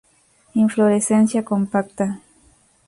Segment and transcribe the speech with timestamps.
[0.65, 2.07] Inflorescencia compacta.